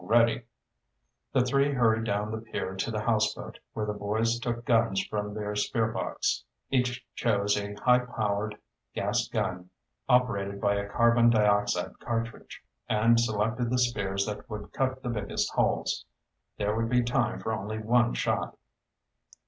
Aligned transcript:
"Ready." 0.03 0.45
The 1.31 1.43
three 1.45 1.73
hurried 1.75 2.05
down 2.05 2.31
the 2.31 2.39
pier 2.41 2.73
to 2.75 2.89
the 2.89 3.01
houseboat, 3.01 3.59
where 3.73 3.85
the 3.85 3.93
boys 3.93 4.39
took 4.39 4.65
guns 4.65 5.05
from 5.05 5.35
their 5.35 5.55
spear 5.55 5.91
box. 5.91 6.43
Each 6.71 7.05
chose 7.13 7.55
a 7.55 7.75
high 7.75 7.99
powered 7.99 8.57
gas 8.95 9.27
gun, 9.27 9.69
operated 10.09 10.59
by 10.59 10.73
a 10.73 10.89
carbon 10.89 11.29
dioxide 11.29 11.99
cartridge, 11.99 12.63
and 12.89 13.19
selected 13.19 13.69
the 13.69 13.77
spears 13.77 14.25
that 14.25 14.49
would 14.49 14.73
cut 14.73 15.03
the 15.03 15.09
biggest 15.09 15.51
holes. 15.53 16.03
There 16.57 16.75
would 16.75 16.89
be 16.89 17.03
time 17.03 17.39
for 17.39 17.53
only 17.53 17.77
one 17.77 18.15
shot. 18.15 18.57